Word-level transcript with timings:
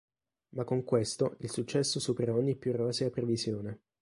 Ma 0.55 0.63
con 0.63 0.83
questo 0.83 1.35
il 1.41 1.51
successo 1.51 1.99
supera 1.99 2.33
ogni 2.33 2.55
più 2.55 2.71
rosea 2.75 3.11
previsione. 3.11 3.81